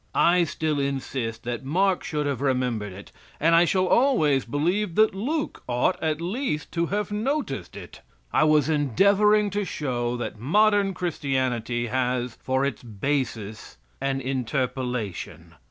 [0.15, 5.13] I still insist that Mark should have remembered it, and I shall always believe that
[5.13, 8.01] Luke ought, at least, to have noticed it.
[8.33, 15.53] I was endeavoring to show that modern Christianity has for its basis an interpolation.